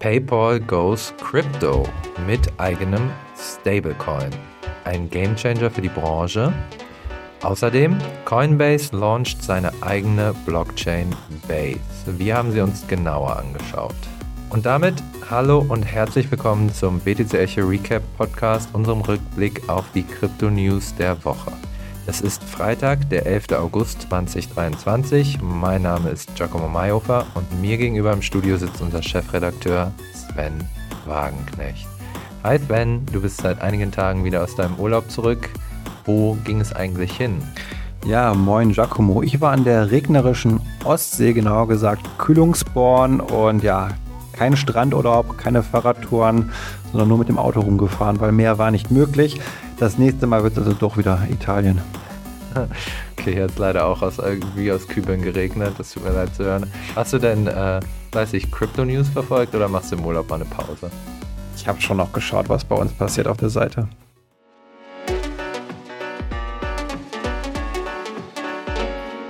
[0.00, 1.86] PayPal goes crypto
[2.26, 4.30] mit eigenem Stablecoin.
[4.84, 6.54] Ein Gamechanger für die Branche.
[7.42, 11.14] Außerdem, Coinbase launcht seine eigene Blockchain
[11.46, 11.78] Base.
[12.06, 13.94] Wir haben sie uns genauer angeschaut.
[14.48, 14.94] Und damit
[15.28, 20.94] hallo und herzlich willkommen zum BTC Echo Recap Podcast, unserem Rückblick auf die Krypto News
[20.94, 21.52] der Woche.
[22.10, 23.52] Es ist Freitag, der 11.
[23.52, 25.38] August 2023.
[25.42, 30.54] Mein Name ist Giacomo Mayhofer und mir gegenüber im Studio sitzt unser Chefredakteur Sven
[31.06, 31.86] Wagenknecht.
[32.42, 35.50] Hi Sven, du bist seit einigen Tagen wieder aus deinem Urlaub zurück.
[36.04, 37.40] Wo ging es eigentlich hin?
[38.04, 39.22] Ja, moin Giacomo.
[39.22, 43.90] Ich war an der regnerischen Ostsee, genauer gesagt Kühlungsborn und ja,
[44.32, 46.50] kein Strandurlaub, keine Fahrradtouren,
[46.90, 49.40] sondern nur mit dem Auto rumgefahren, weil mehr war nicht möglich.
[49.78, 51.80] Das nächste Mal wird es also doch wieder Italien.
[53.18, 55.74] Okay, hier hat es leider auch aus, irgendwie aus Kübeln geregnet.
[55.76, 56.72] Das tut mir leid zu hören.
[56.96, 57.80] Hast du denn, äh,
[58.12, 60.90] weiß ich, Crypto News verfolgt oder machst du im Urlaub mal eine Pause?
[61.54, 63.88] Ich habe schon noch geschaut, was bei uns passiert auf der Seite.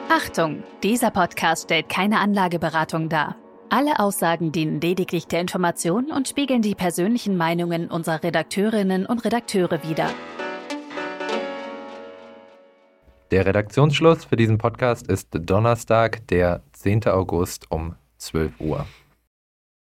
[0.08, 3.34] Achtung, dieser Podcast stellt keine Anlageberatung dar.
[3.68, 9.82] Alle Aussagen dienen lediglich der Information und spiegeln die persönlichen Meinungen unserer Redakteurinnen und Redakteure
[9.82, 10.10] wider.
[13.30, 17.04] Der Redaktionsschluss für diesen Podcast ist Donnerstag, der 10.
[17.06, 18.86] August um 12 Uhr.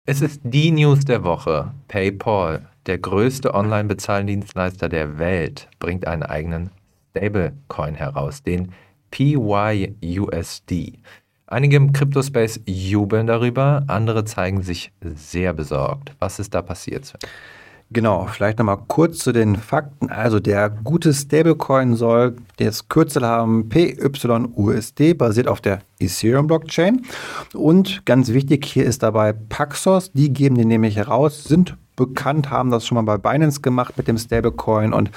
[0.04, 1.72] Es ist die News der Woche.
[1.86, 6.70] PayPal, der größte Online-Bezahldienstleister der Welt, bringt einen eigenen
[7.10, 8.72] Stablecoin heraus, den
[9.12, 10.98] PYUSD.
[11.46, 16.16] Einige im Cryptospace jubeln darüber, andere zeigen sich sehr besorgt.
[16.18, 17.14] Was ist da passiert?
[17.92, 20.10] Genau, vielleicht nochmal kurz zu den Fakten.
[20.10, 27.04] Also der gute Stablecoin soll das Kürzel haben PYUSD, basiert auf der Ethereum-Blockchain.
[27.52, 32.70] Und ganz wichtig hier ist dabei Paxos, die geben den nämlich heraus, sind bekannt, haben
[32.70, 34.92] das schon mal bei Binance gemacht mit dem Stablecoin.
[34.92, 35.10] Und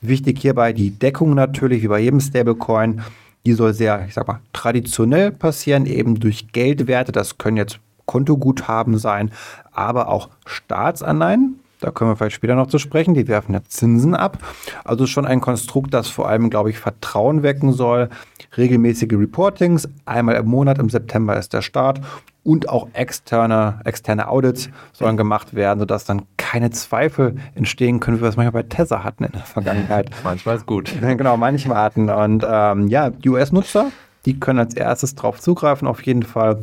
[0.00, 3.02] wichtig hierbei die Deckung natürlich, wie bei jedem Stablecoin.
[3.44, 7.10] Die soll sehr, ich sag mal, traditionell passieren, eben durch Geldwerte.
[7.10, 9.32] Das können jetzt Kontoguthaben sein,
[9.72, 11.59] aber auch Staatsanleihen.
[11.80, 13.14] Da können wir vielleicht später noch zu sprechen.
[13.14, 14.38] Die werfen ja Zinsen ab.
[14.84, 18.10] Also schon ein Konstrukt, das vor allem, glaube ich, Vertrauen wecken soll.
[18.56, 22.00] Regelmäßige Reportings, einmal im Monat, im September ist der Start.
[22.42, 28.22] Und auch externe, externe Audits sollen gemacht werden, sodass dann keine Zweifel entstehen können, wie
[28.22, 30.10] wir es manchmal bei Tesla hatten in der Vergangenheit.
[30.24, 30.92] manchmal ist gut.
[31.00, 32.08] Genau, manchmal hatten.
[32.08, 33.90] Und ähm, ja, die US-Nutzer,
[34.24, 36.60] die können als erstes darauf zugreifen, auf jeden Fall.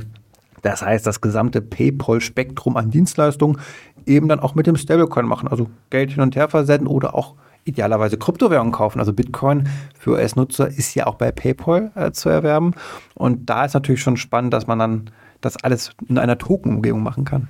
[0.64, 3.60] Das heißt, das gesamte PayPal-Spektrum an Dienstleistungen
[4.08, 5.48] eben dann auch mit dem Stablecoin machen.
[5.48, 7.36] Also Geld hin und her versenden oder auch
[7.66, 9.00] idealerweise Kryptowährungen kaufen.
[9.00, 12.74] Also Bitcoin für US-Nutzer ist ja auch bei PayPal äh, zu erwerben.
[13.14, 15.10] Und da ist natürlich schon spannend, dass man dann
[15.42, 17.50] das alles in einer Token-Umgebung machen kann.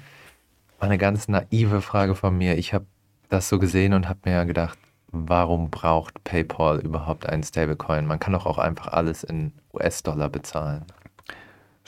[0.80, 2.58] Eine ganz naive Frage von mir.
[2.58, 2.86] Ich habe
[3.30, 4.78] das so gesehen und habe mir ja gedacht,
[5.12, 8.06] warum braucht PayPal überhaupt einen Stablecoin?
[8.06, 10.86] Man kann doch auch einfach alles in US-Dollar bezahlen.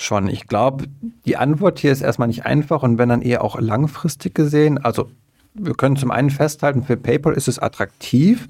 [0.01, 0.85] Schon, ich glaube,
[1.25, 4.77] die Antwort hier ist erstmal nicht einfach und wenn dann eher auch langfristig gesehen.
[4.77, 5.11] Also
[5.53, 8.47] wir können zum einen festhalten, für PayPal ist es attraktiv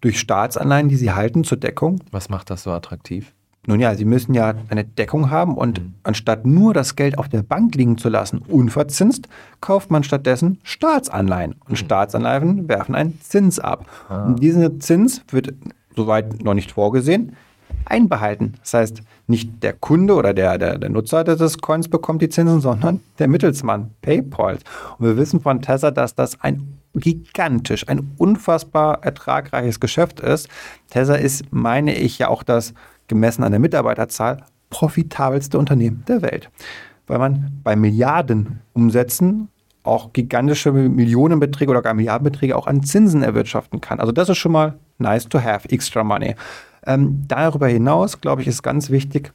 [0.00, 2.00] durch Staatsanleihen, die sie halten zur Deckung.
[2.10, 3.32] Was macht das so attraktiv?
[3.66, 5.94] Nun ja, Sie müssen ja eine Deckung haben und mhm.
[6.02, 9.28] anstatt nur das Geld auf der Bank liegen zu lassen, unverzinst,
[9.60, 11.52] kauft man stattdessen Staatsanleihen.
[11.52, 11.76] Und mhm.
[11.76, 13.86] Staatsanleihen werfen einen Zins ab.
[14.08, 14.24] Ah.
[14.24, 15.54] Und dieser Zins wird
[15.94, 17.36] soweit noch nicht vorgesehen,
[17.84, 18.54] einbehalten.
[18.62, 22.60] Das heißt, nicht der Kunde oder der, der, der Nutzer des Coins bekommt die Zinsen,
[22.60, 24.58] sondern der Mittelsmann, PayPal.
[24.98, 30.48] Und wir wissen von Tesla, dass das ein gigantisch, ein unfassbar ertragreiches Geschäft ist.
[30.90, 32.74] Tesla ist, meine ich, ja auch das
[33.06, 36.50] gemessen an der Mitarbeiterzahl profitabelste Unternehmen der Welt.
[37.06, 39.48] Weil man bei Milliarden Umsätzen
[39.82, 43.98] auch gigantische Millionenbeträge oder gar Milliardenbeträge auch an Zinsen erwirtschaften kann.
[43.98, 46.34] Also das ist schon mal nice to have, extra money.
[46.86, 49.32] Ähm, darüber hinaus, glaube ich, ist ganz wichtig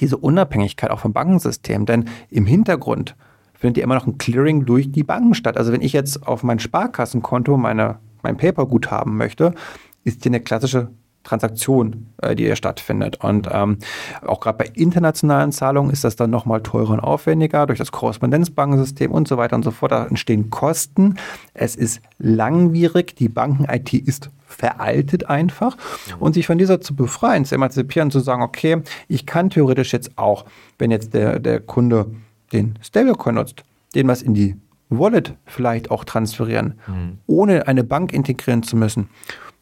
[0.00, 3.16] diese Unabhängigkeit auch vom Bankensystem, denn im Hintergrund
[3.54, 5.56] findet ja immer noch ein Clearing durch die Banken statt.
[5.56, 9.54] Also wenn ich jetzt auf mein Sparkassenkonto meine, mein Paper-Guthaben möchte,
[10.02, 10.90] ist hier eine klassische
[11.24, 13.24] Transaktion, äh, die hier stattfindet.
[13.24, 13.78] Und ähm,
[14.24, 19.10] auch gerade bei internationalen Zahlungen ist das dann nochmal teurer und aufwendiger durch das Korrespondenzbankensystem
[19.10, 19.92] und so weiter und so fort.
[19.92, 21.16] Da entstehen Kosten.
[21.54, 23.16] Es ist langwierig.
[23.16, 25.76] Die Banken-IT ist veraltet einfach.
[26.20, 30.16] Und sich von dieser zu befreien, zu emanzipieren, zu sagen, okay, ich kann theoretisch jetzt
[30.16, 30.44] auch,
[30.78, 32.06] wenn jetzt der, der Kunde
[32.52, 33.64] den Stablecoin nutzt,
[33.96, 34.56] den was in die
[34.90, 37.18] Wallet vielleicht auch transferieren, mhm.
[37.26, 39.08] ohne eine Bank integrieren zu müssen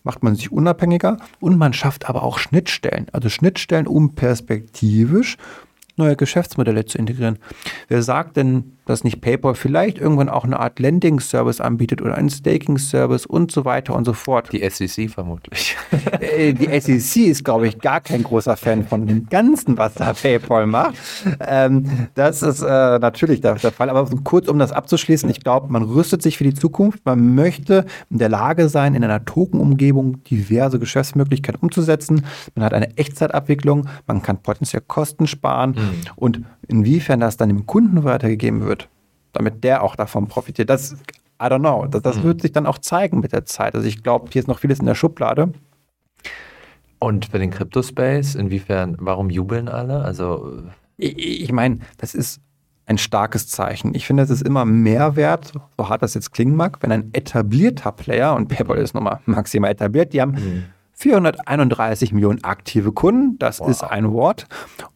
[0.04, 3.06] macht man sich unabhängiger und man schafft aber auch Schnittstellen.
[3.12, 5.36] Also Schnittstellen, um perspektivisch
[5.96, 7.38] neue Geschäftsmodelle zu integrieren.
[7.88, 12.30] Wer sagt denn, dass nicht PayPal vielleicht irgendwann auch eine Art Lending-Service anbietet oder einen
[12.30, 14.50] Staking-Service und so weiter und so fort.
[14.52, 15.76] Die SEC vermutlich.
[16.20, 20.12] Äh, die SEC ist, glaube ich, gar kein großer Fan von dem Ganzen, was da
[20.12, 20.94] PayPal macht.
[21.40, 23.90] Ähm, das ist äh, natürlich der, der, Fall.
[23.90, 27.04] Aber kurz, um das abzuschließen, ich glaube, man rüstet sich für die Zukunft.
[27.04, 32.24] Man möchte in der Lage sein, in einer Token-Umgebung diverse Geschäftsmöglichkeiten umzusetzen.
[32.54, 36.10] Man hat eine Echtzeitabwicklung, man kann potenziell Kosten sparen mhm.
[36.16, 36.42] und
[36.72, 38.88] inwiefern das dann dem Kunden weitergegeben wird,
[39.32, 40.96] damit der auch davon profitiert, das
[41.42, 41.86] I don't know.
[41.86, 42.22] Das, das mhm.
[42.24, 43.74] wird sich dann auch zeigen mit der Zeit.
[43.74, 45.52] Also ich glaube, hier ist noch vieles in der Schublade.
[47.00, 50.04] Und für den Crypto-Space, inwiefern, warum jubeln alle?
[50.04, 50.62] Also
[50.96, 52.40] ich, ich meine, das ist
[52.86, 53.94] ein starkes Zeichen.
[53.94, 57.10] Ich finde, es ist immer mehr wert, so hart das jetzt klingen mag, wenn ein
[57.12, 60.64] etablierter Player, und PayPal ist nochmal maximal etabliert, die haben mhm.
[60.94, 63.68] 431 Millionen aktive Kunden, das wow.
[63.68, 64.46] ist ein Wort.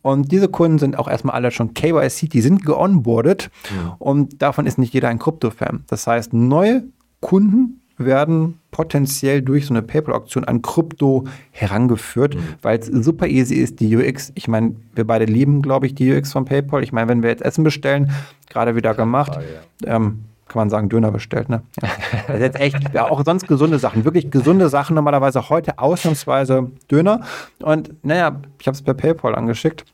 [0.02, 3.92] Und diese Kunden sind auch erstmal alle schon KYC, die sind geonboardet mhm.
[3.98, 5.84] und davon ist nicht jeder ein Krypto-Fan.
[5.88, 6.84] Das heißt, neue
[7.20, 12.40] Kunden werden potenziell durch so eine PayPal-Auktion an Krypto herangeführt, mhm.
[12.62, 14.32] weil es super easy ist, die UX.
[14.34, 16.82] Ich meine, wir beide lieben, glaube ich, die UX von PayPal.
[16.82, 18.10] Ich meine, wenn wir jetzt Essen bestellen,
[18.50, 19.46] gerade wieder gemacht, Frage,
[19.84, 19.96] ja.
[19.96, 21.62] ähm, kann man sagen, Döner bestellt, ne?
[21.82, 21.88] Ja.
[22.26, 26.70] Das ist jetzt echt, ja, auch sonst gesunde Sachen, wirklich gesunde Sachen, normalerweise heute ausnahmsweise
[26.90, 27.20] Döner.
[27.62, 29.84] Und naja, ich habe es per PayPal angeschickt.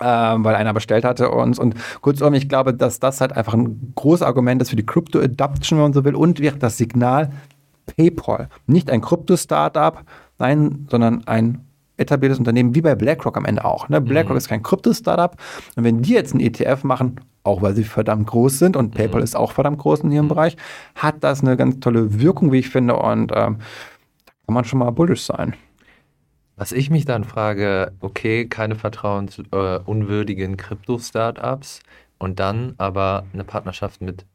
[0.00, 3.92] Ähm, weil einer bestellt hatte und, und kurzum, ich glaube, dass das halt einfach ein
[3.96, 7.32] großes Argument ist für die Crypto-Adoption, wenn man so will, und wird das Signal
[7.96, 8.48] PayPal.
[8.68, 10.04] Nicht ein Krypto-Startup,
[10.38, 11.67] nein, sondern ein
[11.98, 13.88] etabliertes Unternehmen, wie bei BlackRock am Ende auch.
[13.88, 14.00] Ne?
[14.00, 14.38] BlackRock mhm.
[14.38, 15.36] ist kein Krypto-Startup.
[15.76, 19.20] Und wenn die jetzt ein ETF machen, auch weil sie verdammt groß sind und PayPal
[19.20, 19.24] mhm.
[19.24, 20.30] ist auch verdammt groß in ihrem mhm.
[20.30, 20.56] Bereich,
[20.94, 22.96] hat das eine ganz tolle Wirkung, wie ich finde.
[22.96, 23.58] Und ähm,
[24.24, 25.54] da kann man schon mal bullish sein.
[26.56, 31.80] Was ich mich dann frage, okay, keine vertrauensunwürdigen äh, Krypto-Startups
[32.18, 34.26] und dann aber eine Partnerschaft mit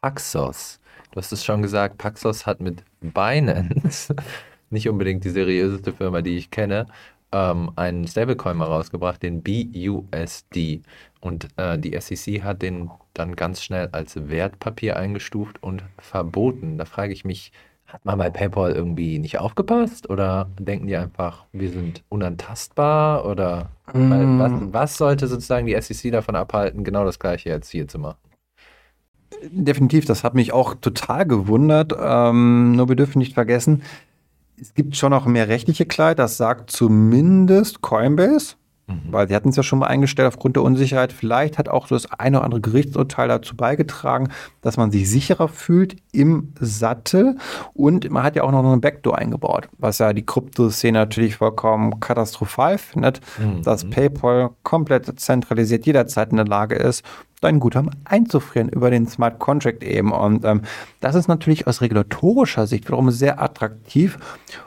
[0.00, 0.80] Paxos.
[1.10, 4.14] Du hast es schon gesagt, Paxos hat mit Binance,
[4.70, 6.86] nicht unbedingt die seriöseste Firma, die ich kenne,
[7.32, 10.82] ähm, einen Stablecoin mal rausgebracht, den BUSD.
[11.20, 16.78] Und äh, die SEC hat den dann ganz schnell als Wertpapier eingestuft und verboten.
[16.78, 17.52] Da frage ich mich,
[17.86, 23.70] hat man bei PayPal irgendwie nicht aufgepasst oder denken die einfach, wir sind unantastbar oder
[23.94, 24.38] mm.
[24.38, 28.18] was, was, sollte sozusagen die SEC davon abhalten, genau das gleiche jetzt hier zu machen?
[29.42, 31.94] Definitiv, das hat mich auch total gewundert.
[31.98, 33.82] Ähm, nur wir dürfen nicht vergessen,
[34.60, 38.56] es gibt schon noch mehr rechtliche Klarheit, das sagt zumindest Coinbase.
[38.88, 39.12] Mhm.
[39.12, 41.12] Weil sie hatten es ja schon mal eingestellt aufgrund der Unsicherheit.
[41.12, 44.30] Vielleicht hat auch so das eine oder andere Gerichtsurteil dazu beigetragen,
[44.62, 47.36] dass man sich sicherer fühlt im Sattel.
[47.74, 52.00] Und man hat ja auch noch eine Backdoor eingebaut, was ja die Kryptoszene natürlich vollkommen
[52.00, 53.62] katastrophal findet, mhm.
[53.62, 57.04] dass PayPal komplett zentralisiert jederzeit in der Lage ist,
[57.40, 60.12] dein Guthaben einzufrieren über den Smart Contract eben.
[60.12, 60.62] Und ähm,
[61.00, 64.18] das ist natürlich aus regulatorischer Sicht wiederum sehr attraktiv,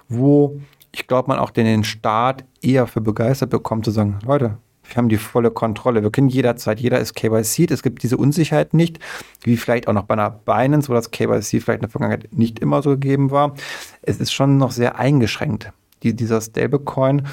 [0.07, 0.59] wo
[0.91, 5.09] ich glaube, man auch den Staat eher für begeistert bekommt, zu sagen, Leute, wir haben
[5.09, 6.03] die volle Kontrolle.
[6.03, 7.71] Wir können jederzeit, jeder ist KYC.
[7.71, 8.99] Es gibt diese Unsicherheit nicht,
[9.43, 12.59] wie vielleicht auch noch bei einer Binance, wo das KYC vielleicht in der Vergangenheit nicht
[12.59, 13.53] immer so gegeben war.
[14.01, 15.71] Es ist schon noch sehr eingeschränkt,
[16.03, 17.27] die, dieser Stablecoin.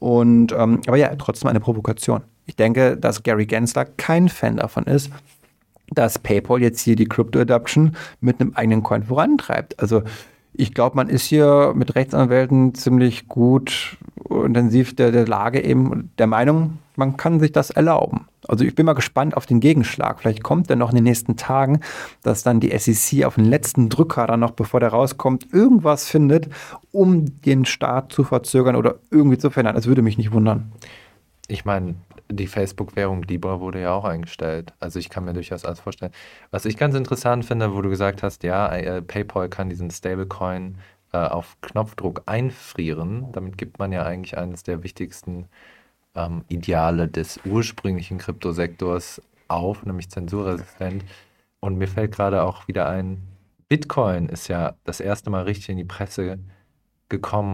[0.00, 2.22] Und, ähm, aber ja, trotzdem eine Provokation.
[2.46, 5.10] Ich denke, dass Gary Gensler kein Fan davon ist,
[5.90, 9.78] dass PayPal jetzt hier die Crypto Adoption mit einem eigenen Coin vorantreibt.
[9.80, 10.02] Also
[10.56, 13.96] ich glaube, man ist hier mit Rechtsanwälten ziemlich gut
[14.30, 18.26] intensiv der, der Lage eben der Meinung, man kann sich das erlauben.
[18.46, 20.20] Also ich bin mal gespannt auf den Gegenschlag.
[20.20, 21.80] Vielleicht kommt der noch in den nächsten Tagen,
[22.22, 26.48] dass dann die SEC auf den letzten Drücker dann noch, bevor der rauskommt, irgendwas findet,
[26.92, 29.74] um den Start zu verzögern oder irgendwie zu verändern.
[29.74, 30.72] Das würde mich nicht wundern.
[31.48, 31.96] Ich meine,
[32.36, 34.72] die Facebook-Währung Libra wurde ja auch eingestellt.
[34.80, 36.12] Also ich kann mir durchaus alles vorstellen.
[36.50, 40.78] Was ich ganz interessant finde, wo du gesagt hast, ja, äh, PayPal kann diesen Stablecoin
[41.12, 43.32] äh, auf Knopfdruck einfrieren.
[43.32, 45.48] Damit gibt man ja eigentlich eines der wichtigsten
[46.14, 51.04] ähm, Ideale des ursprünglichen Kryptosektors auf, nämlich zensurresistent.
[51.60, 53.22] Und mir fällt gerade auch wieder ein,
[53.68, 56.50] Bitcoin ist ja das erste Mal richtig in die Presse gekommen,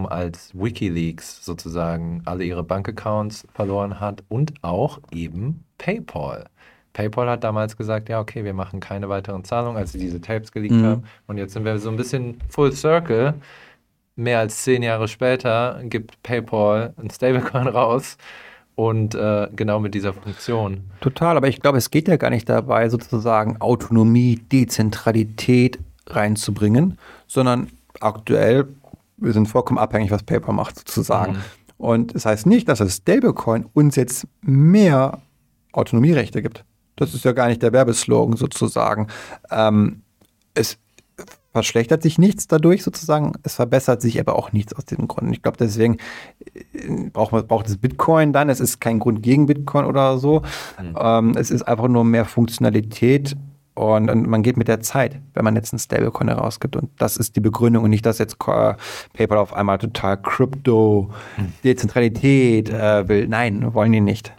[0.08, 6.46] als Wikileaks sozusagen alle ihre Bankaccounts verloren hat und auch eben PayPal.
[6.92, 10.50] PayPal hat damals gesagt, ja, okay, wir machen keine weiteren Zahlungen, als sie diese Tapes
[10.50, 10.84] geleakt mhm.
[10.84, 11.04] haben.
[11.26, 13.34] Und jetzt sind wir so ein bisschen full circle.
[14.16, 18.16] Mehr als zehn Jahre später gibt PayPal ein Stablecoin raus
[18.74, 20.90] und äh, genau mit dieser Funktion.
[21.00, 27.68] Total, aber ich glaube, es geht ja gar nicht dabei, sozusagen Autonomie, Dezentralität reinzubringen, sondern
[28.00, 28.68] aktuell
[29.20, 31.32] wir sind vollkommen abhängig, was PayPal macht, sozusagen.
[31.32, 31.38] Mhm.
[31.78, 35.18] Und das heißt nicht, dass das Stablecoin uns jetzt mehr
[35.72, 36.64] Autonomierechte gibt.
[36.96, 39.06] Das ist ja gar nicht der Werbeslogan sozusagen.
[39.50, 40.02] Ähm,
[40.52, 40.78] es
[41.52, 45.32] verschlechtert sich nichts dadurch sozusagen, es verbessert sich aber auch nichts aus diesem Grund.
[45.32, 45.96] Ich glaube, deswegen
[46.72, 48.48] äh, braucht man braucht es Bitcoin dann.
[48.48, 50.42] Es ist kein Grund gegen Bitcoin oder so.
[50.80, 50.96] Mhm.
[50.98, 53.36] Ähm, es ist einfach nur mehr Funktionalität
[53.74, 56.76] und, und, man geht mit der Zeit, wenn man jetzt einen Stablecoin herausgibt.
[56.76, 61.52] Und das ist die Begründung und nicht, dass jetzt PayPal auf einmal total Krypto, mhm.
[61.64, 63.28] Dezentralität äh, will.
[63.28, 64.32] Nein, wollen die nicht.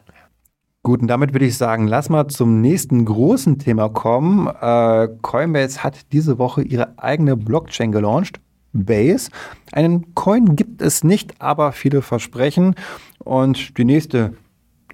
[0.84, 4.48] Gut, und damit würde ich sagen, lass mal zum nächsten großen Thema kommen.
[4.48, 8.40] Äh, Coinbase hat diese Woche ihre eigene Blockchain gelauncht.
[8.74, 9.30] Base.
[9.72, 12.76] Einen Coin gibt es nicht, aber viele versprechen.
[13.20, 14.34] Und die nächste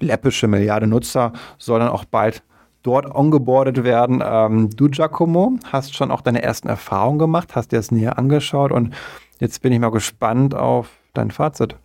[0.00, 2.42] läppische Milliarde Nutzer soll dann auch bald
[2.88, 4.22] dort ongeboardet werden.
[4.24, 8.72] Ähm, du, Giacomo, hast schon auch deine ersten Erfahrungen gemacht, hast dir das näher angeschaut
[8.72, 8.94] und
[9.38, 11.76] jetzt bin ich mal gespannt auf dein Fazit.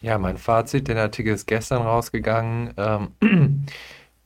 [0.00, 3.66] Ja, mein Fazit, der Artikel ist gestern rausgegangen, ähm,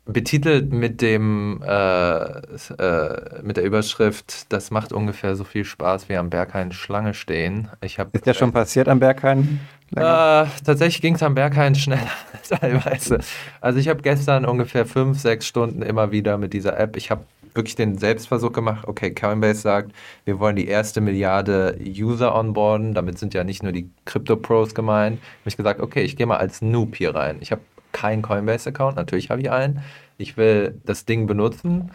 [0.04, 6.16] betitelt mit dem äh, äh, mit der Überschrift, das macht ungefähr so viel Spaß wie
[6.16, 7.68] am Berghain Schlange stehen.
[7.80, 9.60] Ich hab, ist ja schon passiert am Berghain?
[9.94, 12.10] Äh, tatsächlich ging es am Berghain schneller
[12.48, 13.20] teilweise.
[13.60, 16.96] Also ich habe gestern ungefähr fünf, sechs Stunden immer wieder mit dieser App.
[16.96, 19.92] Ich habe wirklich den Selbstversuch gemacht, okay, Coinbase sagt,
[20.24, 25.20] wir wollen die erste Milliarde User onboarden, damit sind ja nicht nur die Crypto-Pros gemeint.
[25.20, 27.36] Habe ich gesagt, okay, ich gehe mal als Noob hier rein.
[27.40, 27.60] Ich habe
[27.92, 29.82] keinen Coinbase-Account, natürlich habe ich einen.
[30.18, 31.90] Ich will das Ding benutzen.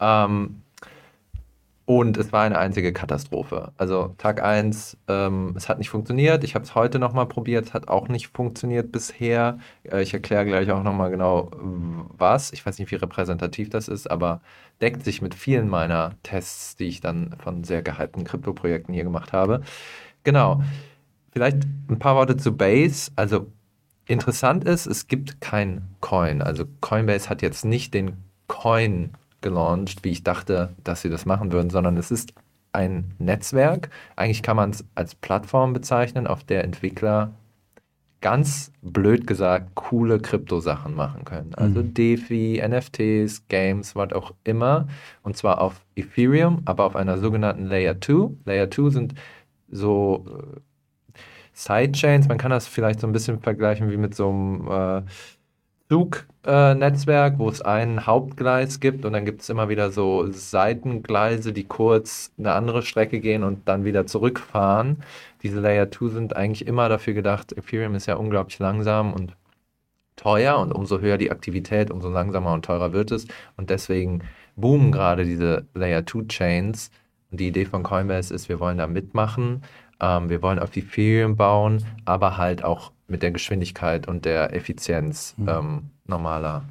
[0.00, 0.62] Ähm,
[1.90, 3.72] und es war eine einzige Katastrophe.
[3.76, 6.44] Also Tag 1, ähm, es hat nicht funktioniert.
[6.44, 9.58] Ich habe es heute nochmal probiert, es hat auch nicht funktioniert bisher.
[9.82, 11.50] Äh, ich erkläre gleich auch nochmal genau,
[12.16, 12.52] was.
[12.52, 14.40] Ich weiß nicht, wie repräsentativ das ist, aber
[14.80, 19.32] deckt sich mit vielen meiner Tests, die ich dann von sehr gehypten Krypto-Projekten hier gemacht
[19.32, 19.62] habe.
[20.22, 20.62] Genau.
[21.32, 23.10] Vielleicht ein paar Worte zu Base.
[23.16, 23.48] Also
[24.10, 26.42] interessant ist, es gibt kein Coin.
[26.42, 28.16] Also Coinbase hat jetzt nicht den
[28.48, 32.34] Coin gelauncht, wie ich dachte, dass sie das machen würden, sondern es ist
[32.72, 33.90] ein Netzwerk.
[34.16, 37.32] Eigentlich kann man es als Plattform bezeichnen, auf der Entwickler
[38.20, 41.54] ganz blöd gesagt coole Krypto-Sachen machen können.
[41.54, 41.94] Also mhm.
[41.94, 44.88] DeFi, NFTs, Games, was auch immer.
[45.22, 48.30] Und zwar auf Ethereum, aber auf einer sogenannten Layer 2.
[48.44, 49.14] Layer 2 sind
[49.70, 50.60] so äh,
[51.52, 52.28] Sidechains.
[52.28, 55.02] Man kann das vielleicht so ein bisschen vergleichen wie mit so einem äh,
[55.90, 61.52] Zugnetzwerk, äh, wo es ein Hauptgleis gibt und dann gibt es immer wieder so Seitengleise,
[61.52, 65.02] die kurz eine andere Strecke gehen und dann wieder zurückfahren.
[65.42, 69.34] Diese Layer 2 sind eigentlich immer dafür gedacht, Ethereum ist ja unglaublich langsam und
[70.14, 73.26] teuer und umso höher die Aktivität, umso langsamer und teurer wird es
[73.56, 74.22] und deswegen
[74.54, 76.92] boomen gerade diese Layer 2 Chains.
[77.32, 79.62] Und die Idee von Coinbase ist, wir wollen da mitmachen,
[80.00, 85.34] ähm, wir wollen auf Ethereum bauen, aber halt auch mit der Geschwindigkeit und der Effizienz
[85.36, 85.48] mhm.
[85.48, 86.64] ähm, normaler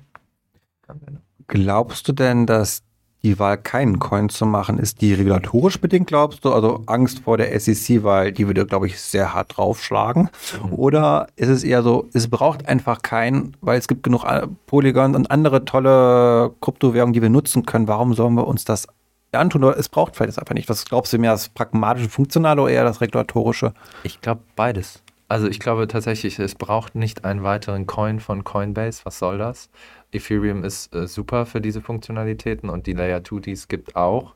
[0.87, 1.23] Anwendung.
[1.47, 2.83] Glaubst du denn, dass
[3.21, 6.53] die Wahl, keinen Coin zu machen, ist die regulatorisch bedingt, glaubst du?
[6.53, 10.29] Also Angst vor der SEC, weil die würde, glaube ich, sehr hart draufschlagen.
[10.63, 10.73] Mhm.
[10.73, 14.25] Oder ist es eher so, es braucht einfach keinen, weil es gibt genug
[14.67, 17.87] Polygon und andere tolle Kryptowährungen, die wir nutzen können.
[17.87, 18.87] Warum sollen wir uns das
[19.31, 19.63] antun?
[19.63, 20.69] Oder es braucht vielleicht das einfach nicht.
[20.69, 23.73] Was glaubst du mehr, das pragmatische, funktionale oder eher das regulatorische?
[24.03, 25.03] Ich glaube beides.
[25.27, 29.01] Also ich glaube tatsächlich, es braucht nicht einen weiteren Coin von Coinbase.
[29.03, 29.69] Was soll das?
[30.11, 34.33] Ethereum ist äh, super für diese Funktionalitäten und die Layer 2, die es gibt, auch.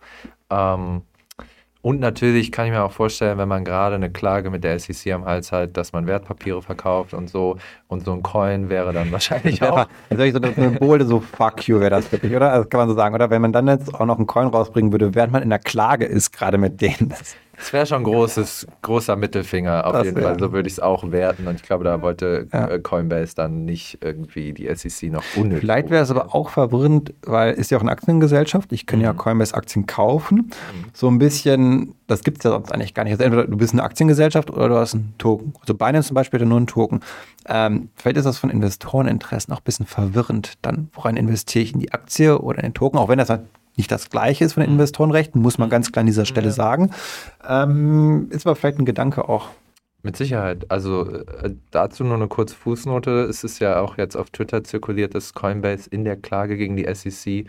[0.52, 1.02] Ähm,
[1.84, 5.12] und natürlich kann ich mir auch vorstellen, wenn man gerade eine Klage mit der SEC
[5.12, 7.58] am Hals hat, dass man Wertpapiere verkauft und so.
[7.90, 9.86] Und so ein Coin wäre dann wahrscheinlich auch.
[10.10, 12.54] Also so eine Symbole, so fuck you wäre das wirklich, oder?
[12.54, 13.14] Also kann man so sagen.
[13.14, 15.60] Oder wenn man dann jetzt auch noch einen Coin rausbringen würde, während man in der
[15.60, 17.10] Klage ist, gerade mit denen.
[17.10, 20.38] Das es wäre schon großes, großer Mittelfinger auf das jeden Fall.
[20.38, 21.48] So würde ich es auch werten.
[21.48, 22.68] Und ich glaube, da wollte ja.
[22.68, 25.62] Äh, Coinbase dann nicht irgendwie die SEC noch unnötig.
[25.62, 28.74] Vielleicht wäre es aber auch verwirrend, weil ist ja auch eine Aktiengesellschaft.
[28.74, 29.06] Ich kann mhm.
[29.06, 30.38] ja Coinbase-Aktien kaufen.
[30.38, 30.86] Mhm.
[30.92, 33.14] So ein bisschen, das gibt es ja sonst eigentlich gar nicht.
[33.14, 35.54] Also entweder du bist eine Aktiengesellschaft oder du hast einen Token.
[35.62, 37.00] Also Binance zum Beispiel hat nur einen Token.
[37.48, 40.54] Ähm, vielleicht ist das von Investoreninteressen auch ein bisschen verwirrend.
[40.62, 42.98] Dann, woran investiere ich in die Aktie oder in den Token?
[42.98, 43.30] Auch wenn das
[43.76, 44.80] nicht das Gleiche ist von den mhm.
[44.80, 46.54] Investorenrechten, muss man ganz klar an dieser Stelle ja.
[46.54, 46.92] sagen.
[47.48, 49.50] Ähm, ist aber vielleicht ein Gedanke auch.
[50.06, 50.70] Mit Sicherheit.
[50.70, 53.22] Also äh, dazu nur eine kurze Fußnote.
[53.22, 56.94] Es ist ja auch jetzt auf Twitter zirkuliert, dass Coinbase in der Klage gegen die
[56.94, 57.48] SEC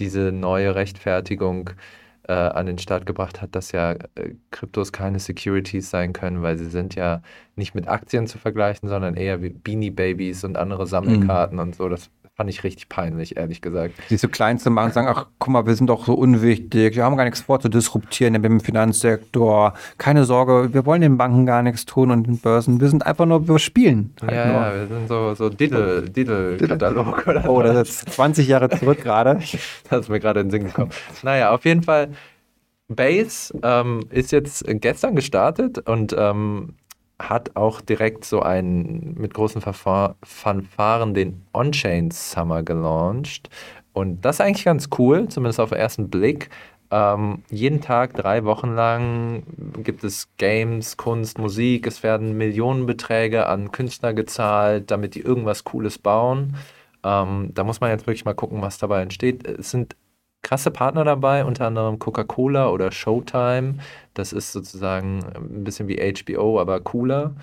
[0.00, 1.70] diese neue Rechtfertigung
[2.24, 6.58] äh, an den Start gebracht hat, dass ja äh, Kryptos keine Securities sein können, weil
[6.58, 7.22] sie sind ja
[7.56, 11.62] nicht mit Aktien zu vergleichen, sondern eher wie Beanie Babies und andere Sammelkarten mhm.
[11.62, 11.88] und so.
[11.88, 12.10] Das
[12.42, 13.94] fand ich richtig peinlich, ehrlich gesagt.
[14.10, 16.96] Die so klein zu machen und sagen, ach, guck mal, wir sind doch so unwichtig,
[16.96, 19.74] wir haben gar nichts vor zu disruptieren im Finanzsektor.
[19.96, 22.80] Keine Sorge, wir wollen den Banken gar nichts tun und den Börsen.
[22.80, 24.12] Wir sind einfach nur, wir spielen.
[24.22, 24.54] Halt ja, nur.
[24.56, 29.34] ja, wir sind so, so Diddle-Katalog oder Oh, das ist 20 Jahre zurück gerade.
[29.88, 30.90] das ist mir gerade in den Sinn gekommen.
[31.22, 32.08] Naja, auf jeden Fall,
[32.88, 36.74] Base ähm, ist jetzt gestern gestartet und ähm,
[37.28, 43.48] hat auch direkt so einen mit großen Fanfaren den On-Chain Summer gelauncht.
[43.92, 46.50] Und das ist eigentlich ganz cool, zumindest auf den ersten Blick.
[46.90, 49.44] Ähm, jeden Tag, drei Wochen lang
[49.82, 51.86] gibt es Games, Kunst, Musik.
[51.86, 56.56] Es werden Millionenbeträge an Künstler gezahlt, damit die irgendwas Cooles bauen.
[57.02, 59.46] Ähm, da muss man jetzt wirklich mal gucken, was dabei entsteht.
[59.46, 59.96] Es sind
[60.42, 63.76] krasse Partner dabei, unter anderem Coca-Cola oder Showtime.
[64.14, 67.34] Das ist sozusagen ein bisschen wie HBO, aber cooler.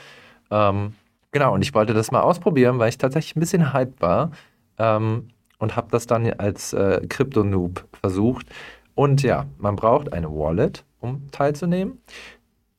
[0.51, 0.93] Ähm,
[1.31, 4.31] genau, und ich wollte das mal ausprobieren, weil ich tatsächlich ein bisschen hyped war
[4.77, 5.29] ähm,
[5.59, 8.47] und habe das dann als äh, Crypto-Noob versucht.
[8.95, 11.99] Und ja, man braucht eine Wallet, um teilzunehmen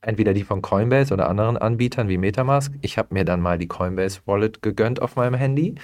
[0.01, 2.73] entweder die von Coinbase oder anderen Anbietern wie Metamask.
[2.81, 5.75] Ich habe mir dann mal die Coinbase Wallet gegönnt auf meinem Handy.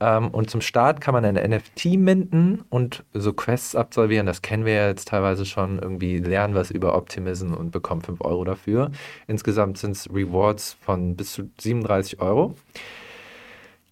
[0.00, 4.26] Ähm, und zum Start kann man eine NFT minden und so Quests absolvieren.
[4.26, 5.78] Das kennen wir ja jetzt teilweise schon.
[5.78, 8.90] Irgendwie lernen was über Optimism und bekommen 5 Euro dafür.
[9.26, 12.54] Insgesamt sind es Rewards von bis zu 37 Euro.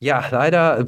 [0.01, 0.85] Ja, leider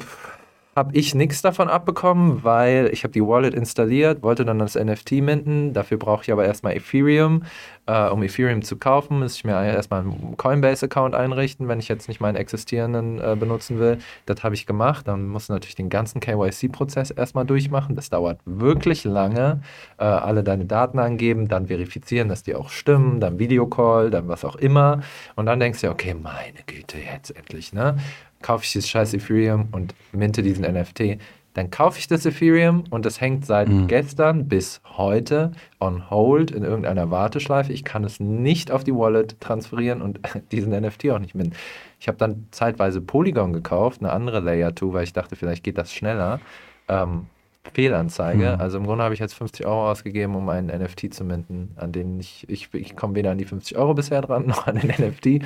[0.77, 5.13] habe ich nichts davon abbekommen, weil ich habe die Wallet installiert, wollte dann das NFT
[5.13, 5.73] minden.
[5.73, 7.41] Dafür brauche ich aber erstmal Ethereum.
[7.87, 12.07] Äh, um Ethereum zu kaufen, muss ich mir erstmal einen Coinbase-Account einrichten, wenn ich jetzt
[12.07, 13.99] nicht meinen existierenden äh, benutzen will.
[14.25, 15.07] Das habe ich gemacht.
[15.07, 17.95] Dann muss natürlich den ganzen KYC-Prozess erstmal durchmachen.
[17.95, 19.61] Das dauert wirklich lange.
[19.97, 24.43] Äh, alle deine Daten angeben, dann verifizieren, dass die auch stimmen, dann Videocall, dann was
[24.43, 25.01] auch immer.
[25.35, 27.97] Und dann denkst du, okay, meine Güte, jetzt endlich, ne?
[28.41, 31.19] kaufe ich das scheiß Ethereum und minte diesen NFT.
[31.57, 33.87] Dann kaufe ich das Ethereum und das hängt seit mhm.
[33.87, 37.73] gestern bis heute on hold in irgendeiner Warteschleife.
[37.73, 40.19] Ich kann es nicht auf die Wallet transferieren und
[40.51, 41.55] diesen NFT auch nicht mit.
[41.99, 45.79] Ich habe dann zeitweise Polygon gekauft, eine andere Layer 2, weil ich dachte, vielleicht geht
[45.79, 46.39] das schneller.
[46.87, 47.25] Ähm,
[47.73, 48.53] Fehlanzeige.
[48.53, 48.61] Mhm.
[48.61, 51.91] Also im Grunde habe ich jetzt 50 Euro ausgegeben, um einen NFT zu minden, an
[51.91, 54.89] den ich, ich, ich komme weder an die 50 Euro bisher dran, noch an den
[54.91, 55.43] NFT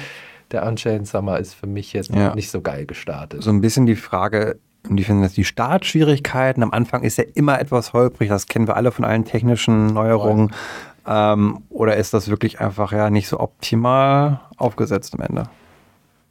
[0.51, 2.35] der Unchained Summer ist für mich jetzt ja.
[2.35, 3.41] nicht so geil gestartet.
[3.43, 4.59] So ein bisschen die Frage,
[4.97, 6.63] die finden das die Startschwierigkeiten.
[6.63, 10.53] Am Anfang ist ja immer etwas holprig, das kennen wir alle von allen technischen Neuerungen.
[11.07, 15.43] Ähm, oder ist das wirklich einfach ja nicht so optimal aufgesetzt am Ende?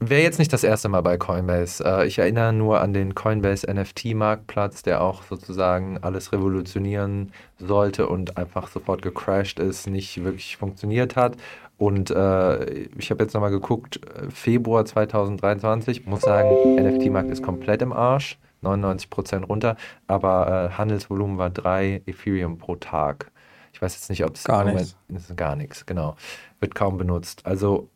[0.03, 1.85] Wäre jetzt nicht das erste Mal bei Coinbase.
[1.85, 8.39] Äh, ich erinnere nur an den Coinbase NFT-Marktplatz, der auch sozusagen alles revolutionieren sollte und
[8.39, 11.37] einfach sofort gecrashed ist, nicht wirklich funktioniert hat.
[11.77, 12.65] Und äh,
[12.97, 19.45] ich habe jetzt nochmal geguckt, Februar 2023, muss sagen, NFT-Markt ist komplett im Arsch, 99%
[19.45, 23.31] runter, aber äh, Handelsvolumen war 3 Ethereum pro Tag.
[23.73, 24.97] Ich weiß jetzt nicht, ob es gar nichts.
[25.09, 26.17] ist gar nichts, genau.
[26.59, 27.47] Wird kaum benutzt.
[27.47, 27.89] Also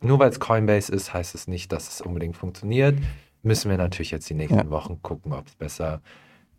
[0.00, 2.98] nur weil es Coinbase ist, heißt es nicht, dass es unbedingt funktioniert.
[3.42, 4.70] Müssen wir natürlich jetzt die nächsten ja.
[4.70, 6.00] Wochen gucken, ob es besser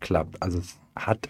[0.00, 0.42] klappt.
[0.42, 1.28] Also es hat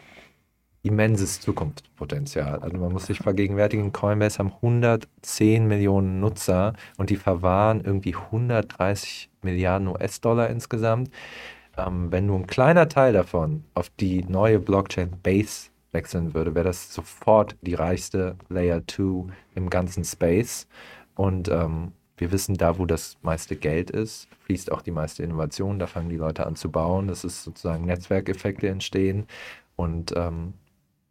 [0.83, 2.59] immenses Zukunftspotenzial.
[2.59, 9.31] Also man muss sich vergegenwärtigen, Coinbase haben 110 Millionen Nutzer und die verwahren irgendwie 130
[9.42, 11.11] Milliarden US-Dollar insgesamt.
[11.76, 16.66] Ähm, wenn nur ein kleiner Teil davon auf die neue Blockchain Base wechseln würde, wäre
[16.66, 20.66] das sofort die reichste Layer 2 im ganzen Space.
[21.14, 25.78] Und ähm, wir wissen, da wo das meiste Geld ist, fließt auch die meiste Innovation.
[25.78, 27.08] Da fangen die Leute an zu bauen.
[27.08, 29.26] Das ist sozusagen Netzwerkeffekte entstehen.
[29.76, 30.54] Und ähm,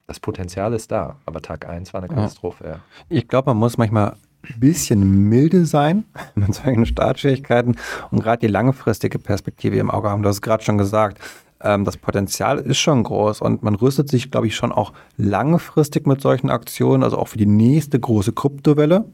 [0.08, 2.66] das Potenzial ist da, aber Tag 1 war eine Katastrophe.
[2.66, 2.80] Ja.
[3.10, 4.16] Ich glaube, man muss manchmal
[4.60, 7.76] bisschen milde sein mit solchen Startschwierigkeiten
[8.12, 10.24] und gerade die langfristige Perspektive im Auge haben.
[10.24, 11.20] Du hast gerade schon gesagt,
[11.64, 16.08] ähm, das Potenzial ist schon groß und man rüstet sich, glaube ich, schon auch langfristig
[16.08, 19.06] mit solchen Aktionen, also auch für die nächste große Kryptowelle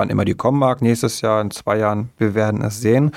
[0.00, 3.10] wann immer die kommen mag, nächstes Jahr, in zwei Jahren, wir werden es sehen.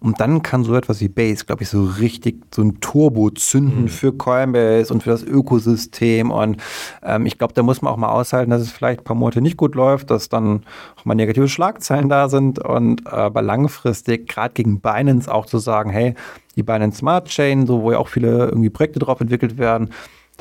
[0.00, 3.82] Und dann kann so etwas wie Base, glaube ich, so richtig so ein Turbo zünden
[3.82, 3.88] mhm.
[3.88, 6.30] für Coinbase und für das Ökosystem.
[6.30, 6.56] Und
[7.02, 9.42] ähm, ich glaube, da muss man auch mal aushalten, dass es vielleicht ein paar Monate
[9.42, 10.62] nicht gut läuft, dass dann
[10.96, 12.58] auch mal negative Schlagzeilen da sind.
[12.58, 16.14] Und äh, aber langfristig, gerade gegen Binance auch zu sagen, hey,
[16.56, 19.90] die Binance Smart Chain, so wo ja auch viele irgendwie Projekte drauf entwickelt werden,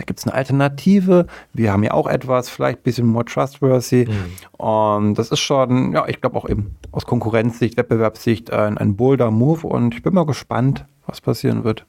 [0.02, 1.28] da gibt es eine Alternative.
[1.54, 4.08] Wir haben ja auch etwas, vielleicht ein bisschen more trustworthy.
[4.08, 4.58] Mhm.
[4.58, 9.30] Und das ist schon, ja, ich glaube auch eben aus Konkurrenzsicht, Wettbewerbssicht ein, ein bolder
[9.30, 9.68] Move.
[9.68, 11.86] Und ich bin mal gespannt, was passieren wird.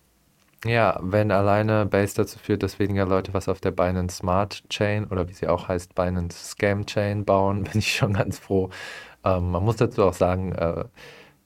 [0.66, 5.06] Ja, wenn alleine Base dazu führt, dass weniger Leute was auf der Binance Smart Chain
[5.06, 8.68] oder wie sie auch heißt, Binance Scam Chain bauen, bin ich schon ganz froh.
[9.24, 10.84] Ähm, man muss dazu auch sagen, äh,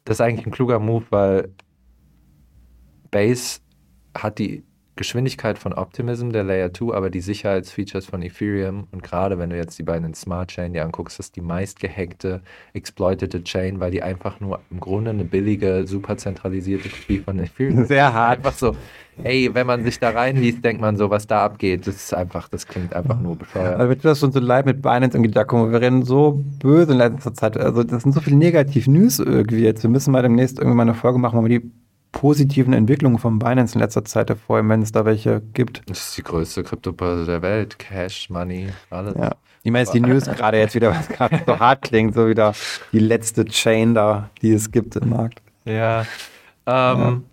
[0.04, 1.48] das ist eigentlich ein kluger Move, weil
[3.12, 3.60] Base
[4.16, 4.64] hat die
[4.96, 8.88] Geschwindigkeit von Optimism, der Layer 2, aber die Sicherheitsfeatures von Ethereum.
[8.92, 11.80] Und gerade wenn du jetzt die beiden Smart Chain dir anguckst, das ist die meist
[11.80, 12.40] gehackte,
[12.72, 17.80] exploitete Chain, weil die einfach nur im Grunde eine billige, super zentralisierte Kopie von Ethereum
[17.80, 17.88] ist.
[17.88, 18.38] Sehr hart.
[18.38, 18.74] Einfach so,
[19.22, 21.86] ey, wenn man sich da reinliest, denkt man so, was da abgeht.
[21.86, 23.78] Das ist einfach, das klingt einfach nur bescheuert.
[23.78, 27.34] Also das schon so leid mit Binance da kommen wir rennen so böse in letzter
[27.34, 27.58] Zeit.
[27.58, 29.82] Also das sind so viele Negativ-News irgendwie jetzt.
[29.82, 31.70] Wir müssen mal demnächst irgendwie mal eine Folge machen, wo wir die
[32.16, 35.82] positiven Entwicklungen von Binance in letzter Zeit hervorheben, wenn es da welche gibt.
[35.86, 37.78] Das ist die größte Kryptobörse der Welt.
[37.78, 39.14] Cash, Money, alles.
[39.18, 39.32] Ja.
[39.62, 42.54] Ich meine, ist die News gerade jetzt wieder, was gerade so hart klingt, so wieder
[42.92, 45.42] die letzte Chain da, die es gibt im Markt.
[45.66, 46.06] Ja.
[46.64, 47.24] Ähm,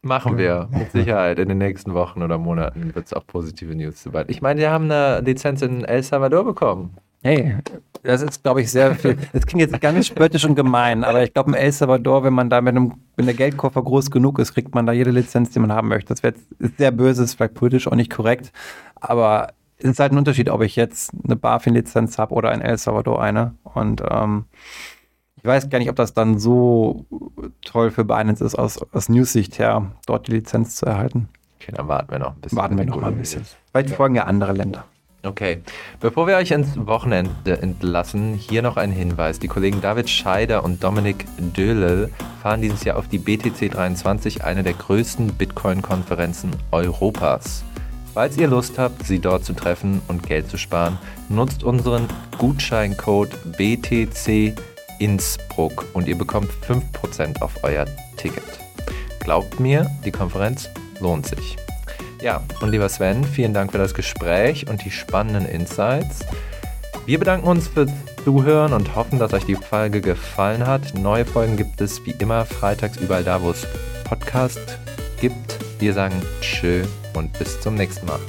[0.00, 1.38] Machen wir, mit Sicherheit.
[1.38, 4.28] In den nächsten Wochen oder Monaten wird es auch positive News sobald.
[4.28, 6.96] Ich meine, wir haben eine Lizenz in El Salvador bekommen.
[7.22, 7.58] Hey,
[8.02, 9.16] das ist, glaube ich, sehr viel.
[9.32, 12.50] Das klingt jetzt ganz spöttisch und gemein, aber ich glaube, in El Salvador, wenn man
[12.50, 15.58] da mit einem, wenn der Geldkoffer groß genug ist, kriegt man da jede Lizenz, die
[15.58, 16.08] man haben möchte.
[16.14, 16.34] Das wäre
[16.78, 18.52] sehr böse, ist vielleicht politisch auch nicht korrekt,
[18.94, 19.48] aber
[19.78, 23.20] es ist halt ein Unterschied, ob ich jetzt eine BaFin-Lizenz habe oder in El Salvador
[23.20, 23.54] eine.
[23.64, 24.44] Und ähm,
[25.36, 27.04] ich weiß gar nicht, ob das dann so
[27.64, 31.28] toll für Binance ist, aus, aus News-Sicht her, dort die Lizenz zu erhalten.
[31.60, 32.58] Okay, dann warten wir noch ein bisschen.
[32.58, 33.44] Warten wir noch mal ein bisschen.
[33.72, 34.84] Vielleicht folgen ja andere Länder.
[35.24, 35.62] Okay,
[36.00, 39.38] bevor wir euch ins Wochenende entlassen, hier noch ein Hinweis.
[39.38, 42.10] Die Kollegen David Scheider und Dominik Döhlel
[42.42, 47.62] fahren dieses Jahr auf die BTC 23, eine der größten Bitcoin-Konferenzen Europas.
[48.12, 52.08] Falls ihr Lust habt, sie dort zu treffen und Geld zu sparen, nutzt unseren
[52.38, 54.54] Gutscheincode BTC
[54.98, 58.42] Innsbruck und ihr bekommt 5% auf euer Ticket.
[59.20, 60.68] Glaubt mir, die Konferenz
[61.00, 61.56] lohnt sich.
[62.22, 66.20] Ja, und lieber Sven, vielen Dank für das Gespräch und die spannenden Insights.
[67.04, 67.90] Wir bedanken uns fürs
[68.22, 70.94] Zuhören und hoffen, dass euch die Folge gefallen hat.
[70.94, 73.66] Neue Folgen gibt es wie immer freitags überall da, wo es
[74.04, 74.78] Podcast
[75.20, 75.58] gibt.
[75.80, 78.20] Wir sagen Tschö und bis zum nächsten Mal.